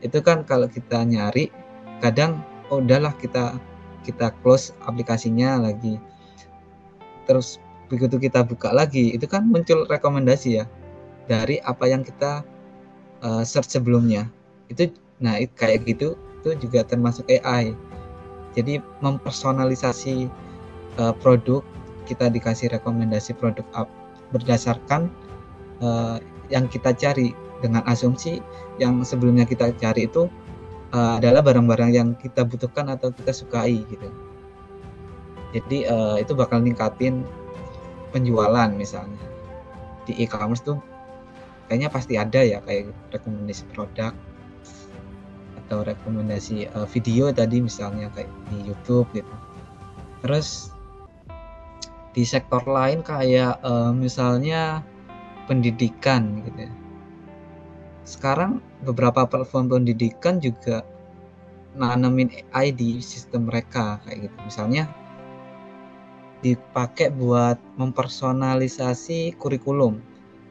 [0.00, 1.52] Itu kan kalau kita nyari
[2.00, 2.40] kadang
[2.72, 3.56] oh udahlah kita
[4.04, 6.00] kita close aplikasinya lagi.
[7.28, 7.60] Terus
[7.92, 10.64] begitu kita buka lagi itu kan muncul rekomendasi ya
[11.26, 12.42] dari apa yang kita
[13.20, 14.28] uh, search sebelumnya.
[14.72, 14.88] Itu
[15.20, 17.76] nah kayak gitu itu juga termasuk AI
[18.56, 20.26] jadi mempersonalisasi
[20.98, 21.62] uh, produk
[22.10, 23.88] kita dikasih rekomendasi produk up
[24.34, 25.06] berdasarkan
[25.78, 26.18] uh,
[26.50, 27.30] yang kita cari
[27.62, 28.42] dengan asumsi
[28.82, 30.26] yang sebelumnya kita cari itu
[30.90, 34.10] uh, adalah barang-barang yang kita butuhkan atau kita sukai gitu.
[35.54, 37.26] Jadi uh, itu bakal ningkatin
[38.10, 39.22] penjualan misalnya
[40.06, 40.78] di e-commerce tuh
[41.70, 44.10] kayaknya pasti ada ya kayak rekomendasi produk
[45.66, 49.34] atau rekomendasi uh, video tadi misalnya kayak di YouTube gitu.
[50.26, 50.74] Terus
[52.10, 54.82] di sektor lain kayak uh, misalnya
[55.46, 56.72] pendidikan gitu ya.
[58.02, 60.82] Sekarang beberapa platform pendidikan juga
[61.78, 64.36] nanamin AI di sistem mereka kayak gitu.
[64.42, 64.90] Misalnya
[66.40, 70.00] dipakai buat mempersonalisasi kurikulum.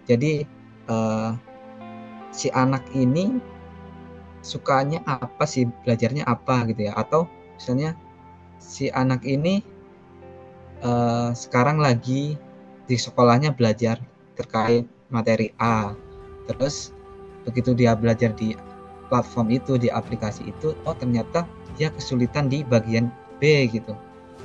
[0.08, 0.46] Jadi
[0.88, 1.34] uh,
[2.30, 3.42] si anak ini
[4.40, 7.28] sukanya apa sih belajarnya apa gitu ya atau
[7.60, 7.98] misalnya
[8.62, 9.60] si anak ini
[10.84, 12.36] uh, sekarang lagi
[12.90, 14.02] di sekolahnya belajar
[14.34, 15.94] terkait materi A.
[16.50, 16.96] Terus
[17.46, 18.58] begitu dia belajar di
[19.10, 21.46] platform itu di aplikasi itu oh ternyata
[21.78, 23.94] dia kesulitan di bagian B gitu.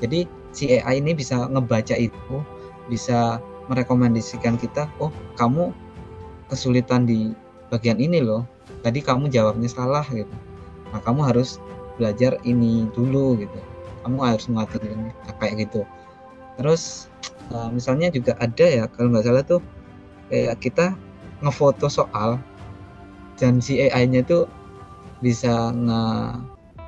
[0.02, 2.42] Jadi si AI ini bisa ngebaca itu
[2.88, 3.40] bisa
[3.72, 5.08] merekomendasikan kita oh
[5.40, 5.72] kamu
[6.52, 7.32] kesulitan di
[7.72, 8.44] bagian ini loh.
[8.84, 10.30] Tadi kamu jawabnya salah gitu.
[10.92, 11.56] Nah kamu harus
[11.96, 13.58] belajar ini dulu gitu.
[14.04, 14.84] Kamu harus mengatur
[15.40, 15.88] kayak gitu
[16.54, 17.10] terus
[17.50, 19.60] uh, misalnya juga ada ya kalau nggak salah tuh
[20.30, 20.86] kayak kita
[21.44, 22.40] ngefoto soal
[23.36, 24.46] dan si AI-nya tuh
[25.18, 26.02] bisa nge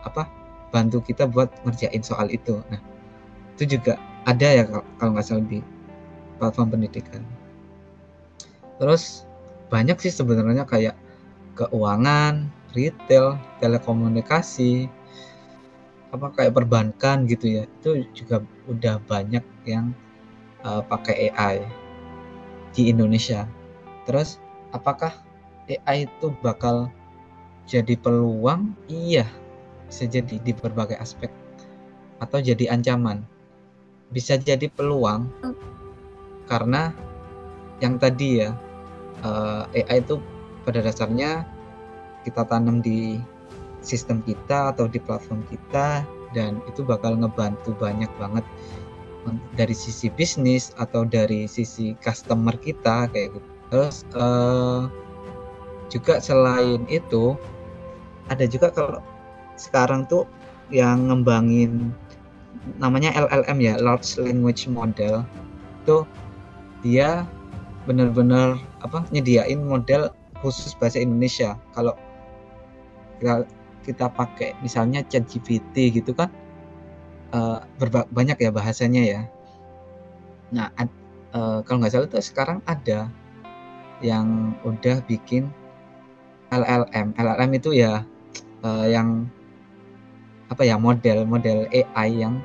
[0.07, 0.22] apa
[0.70, 2.62] bantu kita buat ngerjain soal itu.
[2.70, 2.81] Nah
[3.57, 3.98] itu juga
[4.29, 4.62] ada ya
[5.00, 5.61] kalau nggak salah di
[6.38, 7.22] platform pendidikan.
[8.76, 9.24] Terus
[9.72, 10.94] banyak sih sebenarnya kayak
[11.57, 14.87] keuangan retail telekomunikasi
[16.14, 19.90] apa kayak perbankan gitu ya itu juga udah banyak yang
[20.62, 21.66] uh, pakai AI
[22.77, 23.49] di Indonesia.
[24.07, 24.38] Terus
[24.71, 25.11] apakah
[25.66, 26.92] AI itu bakal
[27.66, 28.77] jadi peluang?
[28.87, 29.27] Iya
[29.87, 31.31] bisa jadi di berbagai aspek
[32.19, 33.23] atau jadi ancaman.
[34.11, 35.27] Bisa jadi peluang
[36.47, 36.95] karena
[37.83, 38.55] yang tadi ya
[39.27, 40.23] eh, AI itu
[40.62, 41.42] pada dasarnya
[42.23, 43.19] kita tanam di
[43.87, 46.03] sistem kita atau di platform kita
[46.35, 48.42] dan itu bakal ngebantu banyak banget.
[49.55, 53.51] Dari sisi bisnis atau dari sisi customer kita kayak gitu.
[53.70, 54.87] Terus uh,
[55.90, 57.38] juga selain itu
[58.27, 59.03] ada juga kalau
[59.59, 60.27] sekarang tuh
[60.70, 61.94] yang ngembangin
[62.83, 65.27] namanya LLM ya large language model.
[65.83, 66.07] Itu
[66.83, 67.27] dia
[67.87, 70.11] benar-benar apa nyediain model
[70.42, 71.59] khusus bahasa Indonesia.
[71.75, 71.94] Kalau
[73.87, 76.29] kita, pakai misalnya ChatGPT gitu kan
[77.33, 77.62] uh,
[78.11, 79.20] banyak ya bahasanya ya.
[80.51, 80.90] Nah ad,
[81.35, 83.11] uh, kalau nggak salah tuh sekarang ada
[84.05, 85.49] yang udah bikin
[86.53, 88.05] LLM LLM itu ya
[88.62, 89.27] uh, yang
[90.46, 92.38] apa ya model model AI yang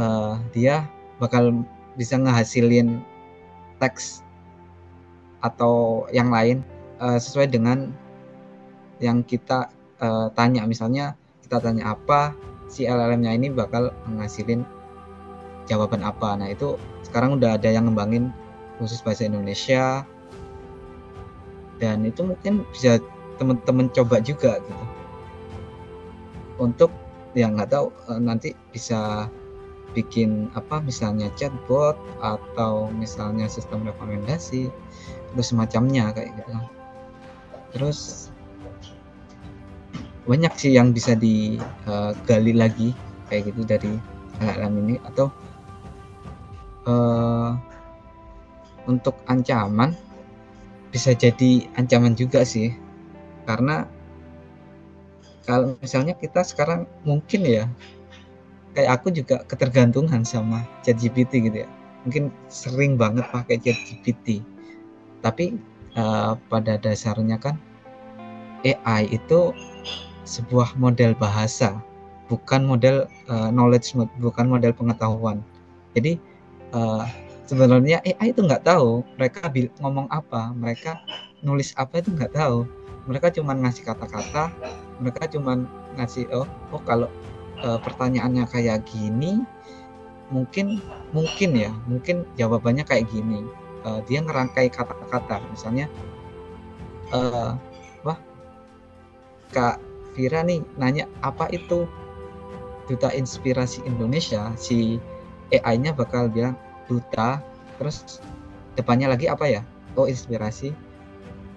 [0.00, 0.88] uh, dia
[1.22, 1.62] bakal
[1.94, 3.04] bisa ngehasilin
[3.78, 4.24] teks
[5.44, 6.64] atau yang lain
[6.98, 7.92] uh, sesuai dengan
[8.98, 9.70] yang kita
[10.02, 11.14] uh, tanya misalnya
[11.46, 12.34] kita tanya apa
[12.66, 14.66] si LLM-nya ini bakal menghasilin
[15.70, 16.34] jawaban apa.
[16.34, 16.74] Nah itu
[17.06, 18.34] sekarang udah ada yang ngembangin
[18.80, 20.02] khusus bahasa Indonesia.
[21.78, 22.98] Dan itu mungkin bisa
[23.36, 24.84] teman-teman coba juga gitu.
[26.62, 26.90] Untuk
[27.36, 27.88] yang nggak tahu
[28.22, 29.26] nanti bisa
[29.92, 34.72] bikin apa misalnya chatbot atau misalnya sistem rekomendasi
[35.32, 36.52] terus semacamnya kayak gitu.
[37.76, 38.31] Terus
[40.22, 42.94] banyak sih yang bisa digali uh, lagi
[43.26, 43.92] kayak gitu dari
[44.38, 44.94] LLM ini.
[45.02, 45.30] Atau
[46.86, 47.58] uh,
[48.86, 49.94] untuk ancaman
[50.94, 52.74] bisa jadi ancaman juga sih.
[53.48, 53.86] Karena
[55.42, 57.64] kalau misalnya kita sekarang mungkin ya
[58.78, 61.68] kayak aku juga ketergantungan sama ChatGPT gitu ya.
[62.06, 64.42] Mungkin sering banget pakai ChatGPT.
[65.22, 65.58] Tapi
[65.98, 67.58] uh, pada dasarnya kan
[68.62, 69.50] AI itu
[70.22, 71.82] sebuah model bahasa
[72.30, 75.44] bukan model uh, knowledge bukan model pengetahuan.
[75.92, 76.16] Jadi
[76.72, 77.04] uh,
[77.44, 81.02] sebenarnya AI itu nggak tahu mereka ngomong apa mereka
[81.44, 82.64] nulis apa itu nggak tahu.
[83.10, 84.54] Mereka cuma ngasih kata-kata
[85.02, 85.58] mereka cuma
[85.98, 87.10] ngasih oh oh kalau
[87.60, 89.42] uh, pertanyaannya kayak gini
[90.32, 90.80] mungkin
[91.12, 93.44] mungkin ya mungkin jawabannya kayak gini.
[93.82, 95.90] Uh, dia ngerangkai kata-kata misalnya
[97.10, 97.58] uh,
[98.06, 98.14] wah
[99.50, 101.88] kak Vira nih nanya apa itu
[102.86, 104.52] duta inspirasi Indonesia?
[104.60, 105.00] Si
[105.52, 106.56] AI-nya bakal bilang
[106.88, 107.40] duta.
[107.80, 108.20] Terus
[108.76, 109.62] depannya lagi apa ya?
[109.96, 110.72] Oh inspirasi.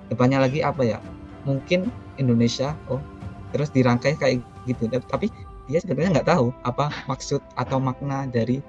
[0.07, 0.99] Depannya lagi apa ya?
[1.43, 3.03] Mungkin Indonesia oh.
[3.51, 4.87] Terus dirangkai kayak gitu.
[4.87, 5.31] Tapi
[5.65, 8.61] dia sebenarnya nggak tahu apa maksud atau makna dari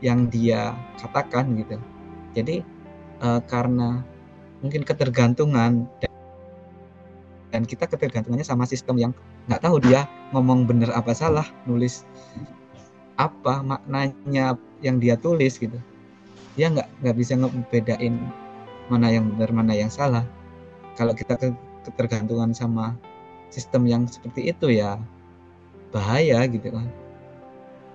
[0.00, 1.76] yang dia katakan gitu.
[2.34, 2.62] Jadi
[3.22, 4.02] uh, karena
[4.62, 5.86] mungkin ketergantungan
[7.48, 9.12] dan kita ketergantungannya sama sistem yang
[9.48, 10.04] nggak tahu dia
[10.36, 12.04] ngomong bener apa salah nulis
[13.18, 15.74] apa maknanya yang dia tulis gitu.
[16.54, 18.14] Dia nggak nggak bisa ngebedain
[18.88, 20.22] mana yang benar mana yang salah.
[20.94, 21.34] Kalau kita
[21.86, 22.94] ketergantungan sama
[23.50, 25.00] sistem yang seperti itu ya
[25.90, 26.86] bahaya gitu kan.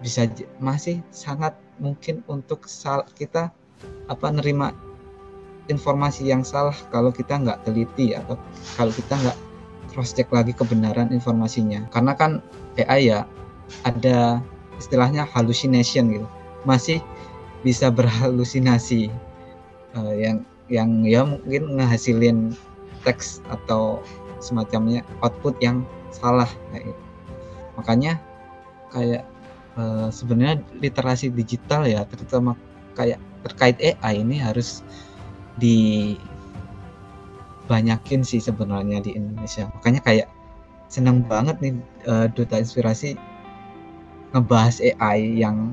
[0.04, 0.28] Bisa
[0.60, 2.68] masih sangat mungkin untuk
[3.16, 3.54] kita
[4.08, 4.76] apa nerima
[5.72, 8.36] informasi yang salah kalau kita nggak teliti atau
[8.76, 9.38] kalau kita nggak
[9.94, 11.86] cross check lagi kebenaran informasinya.
[11.94, 12.42] Karena kan
[12.82, 13.30] AI ya
[13.86, 14.42] ada
[14.82, 16.28] istilahnya hallucination gitu.
[16.66, 17.00] Masih
[17.62, 19.14] bisa berhalusinasi
[19.96, 22.58] uh, yang yang ya mungkin ngehasilin
[23.06, 24.02] teks atau
[24.42, 26.50] semacamnya output yang salah.
[26.74, 27.02] Kayak gitu.
[27.74, 28.22] makanya
[28.94, 29.26] kayak
[29.78, 32.54] uh, sebenarnya literasi digital ya terutama
[32.94, 34.86] kayak terkait AI ini harus
[37.64, 39.72] dibanyakin sih sebenarnya di Indonesia.
[39.80, 40.28] Makanya kayak
[40.92, 41.74] senang banget nih
[42.06, 43.16] uh, duta inspirasi
[44.36, 45.72] ngebahas AI yang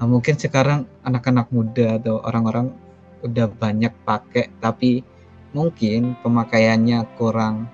[0.00, 2.72] uh, mungkin sekarang anak-anak muda atau orang-orang
[3.20, 5.04] udah banyak pakai tapi
[5.52, 7.68] mungkin pemakaiannya kurang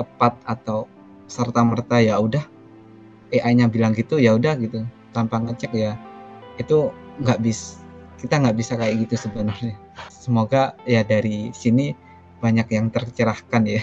[0.00, 0.88] tepat atau
[1.28, 2.40] serta merta ya udah
[3.28, 4.88] AI-nya bilang gitu ya udah gitu.
[5.12, 5.92] Tanpa ngecek ya
[6.56, 6.88] itu
[7.20, 7.84] nggak bisa
[8.18, 9.76] kita nggak bisa kayak gitu sebenarnya.
[10.08, 12.07] Semoga ya dari sini
[12.38, 13.82] banyak yang tercerahkan ya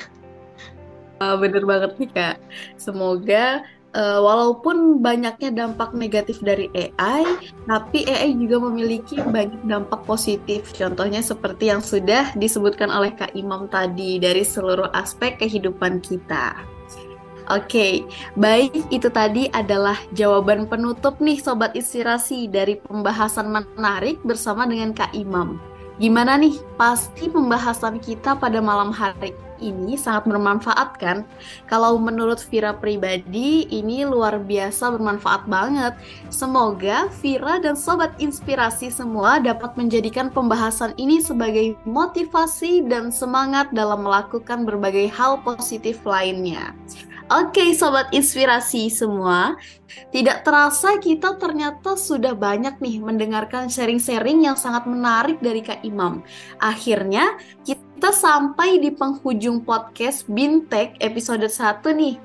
[1.19, 2.37] uh, bener banget nih kak
[2.75, 3.63] semoga
[3.95, 7.23] uh, walaupun banyaknya dampak negatif dari AI,
[7.65, 10.75] tapi AI juga memiliki banyak dampak positif.
[10.75, 16.59] Contohnya seperti yang sudah disebutkan oleh Kak Imam tadi dari seluruh aspek kehidupan kita.
[17.45, 18.01] Oke,
[18.33, 25.13] baik itu tadi adalah jawaban penutup nih Sobat Inspirasi dari pembahasan menarik bersama dengan Kak
[25.13, 25.61] Imam.
[25.95, 26.59] Gimana nih?
[26.75, 29.31] Pasti pembahasan kita pada malam hari
[29.63, 31.23] ini sangat bermanfaat kan?
[31.71, 35.95] Kalau menurut Vira pribadi, ini luar biasa bermanfaat banget.
[36.27, 44.03] Semoga Vira dan Sobat Inspirasi semua dapat menjadikan pembahasan ini sebagai motivasi dan semangat dalam
[44.03, 46.75] melakukan berbagai hal positif lainnya.
[47.25, 49.57] Oke, sobat inspirasi semua,
[50.13, 56.21] tidak terasa kita ternyata sudah banyak nih mendengarkan sharing-sharing yang sangat menarik dari Kak Imam.
[56.61, 57.33] Akhirnya,
[57.65, 62.21] kita sampai di penghujung podcast Bintek episode 1 nih.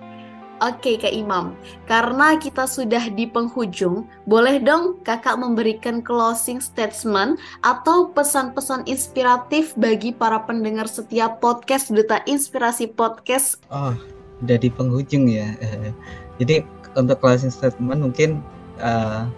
[0.60, 1.56] Oke Kak Imam,
[1.88, 10.12] karena kita sudah di penghujung, boleh dong kakak memberikan closing statement atau pesan-pesan inspiratif bagi
[10.12, 13.56] para pendengar setiap podcast Duta Inspirasi Podcast.
[13.72, 13.96] Oh,
[14.44, 15.52] udah di penghujung ya.
[16.40, 16.64] Jadi
[16.96, 18.40] untuk closing statement mungkin
[18.80, 19.28] uh,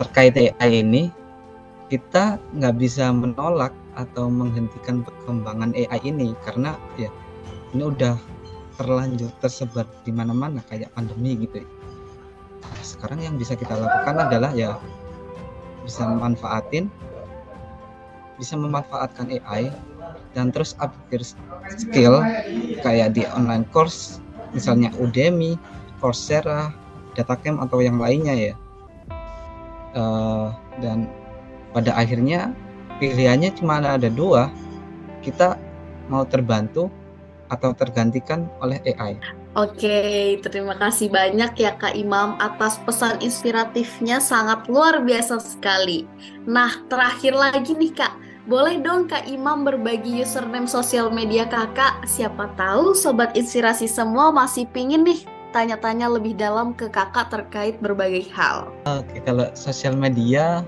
[0.00, 1.10] terkait AI ini
[1.86, 7.08] kita nggak bisa menolak atau menghentikan perkembangan AI ini karena ya
[7.72, 8.18] ini udah
[8.76, 11.64] terlanjur tersebar di mana-mana kayak pandemi gitu.
[12.60, 14.76] Nah, sekarang yang bisa kita lakukan adalah ya
[15.86, 16.90] bisa memanfaatin
[18.36, 19.72] bisa memanfaatkan AI
[20.36, 21.24] dan terus upgrade
[21.80, 22.20] skill
[22.84, 24.20] kayak di online course
[24.52, 25.56] misalnya Udemy,
[25.98, 26.70] Coursera,
[27.16, 28.54] DataCamp atau yang lainnya ya
[29.96, 30.52] uh,
[30.84, 31.08] dan
[31.72, 32.52] pada akhirnya
[33.00, 34.52] pilihannya cuma ada dua
[35.24, 35.56] kita
[36.12, 36.92] mau terbantu
[37.46, 39.18] atau tergantikan oleh AI.
[39.56, 46.04] Oke, terima kasih banyak ya Kak Imam atas pesan inspiratifnya sangat luar biasa sekali.
[46.44, 48.12] Nah, terakhir lagi nih Kak,
[48.46, 52.06] boleh dong Kak Imam berbagi username sosial media kakak.
[52.06, 58.30] Siapa tahu Sobat Inspirasi semua masih pingin nih tanya-tanya lebih dalam ke kakak terkait berbagai
[58.30, 58.70] hal.
[58.86, 60.62] Oke, kalau sosial media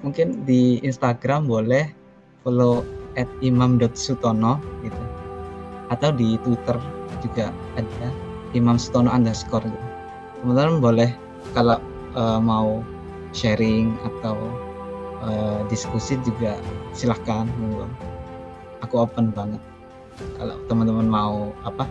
[0.00, 1.92] mungkin di Instagram boleh
[2.40, 2.88] follow
[3.20, 5.02] at imam.sutono gitu.
[5.92, 6.80] Atau di Twitter
[7.20, 8.08] juga ada
[8.56, 9.88] imam sutono underscore gitu.
[10.40, 11.10] Teman-teman boleh
[11.52, 11.76] kalau
[12.16, 12.80] uh, mau
[13.36, 14.40] sharing atau
[15.24, 16.56] uh, diskusi juga
[16.92, 17.48] silahkan
[18.80, 19.60] aku open banget
[20.36, 21.88] kalau teman-teman mau apa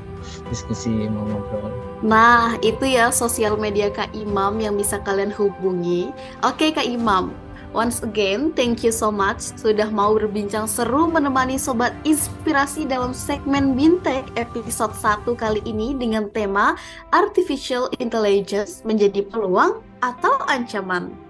[0.54, 1.74] diskusi mau ngobrol.
[2.06, 6.14] Nah itu ya sosial media Kak Imam yang bisa kalian hubungi.
[6.46, 7.34] Oke Kak Imam,
[7.70, 13.78] Once again, thank you so much sudah mau berbincang seru menemani Sobat Inspirasi dalam segmen
[13.78, 16.74] Bintek episode 1 kali ini dengan tema
[17.14, 21.29] Artificial Intelligence menjadi peluang atau ancaman.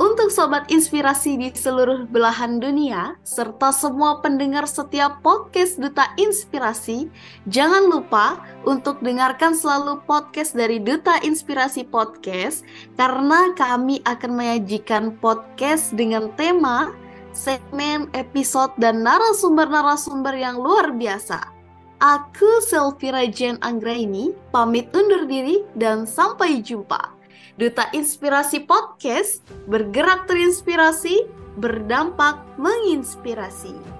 [0.00, 7.12] Untuk sobat inspirasi di seluruh belahan dunia, serta semua pendengar setiap podcast Duta Inspirasi,
[7.50, 12.64] jangan lupa untuk dengarkan selalu podcast dari Duta Inspirasi Podcast,
[12.96, 16.96] karena kami akan menyajikan podcast dengan tema,
[17.36, 21.60] segmen, episode, dan narasumber-narasumber yang luar biasa.
[22.00, 27.19] Aku Selfira Jen Anggraini, pamit undur diri dan sampai jumpa.
[27.60, 31.28] Duta Inspirasi Podcast bergerak terinspirasi,
[31.60, 33.99] berdampak menginspirasi.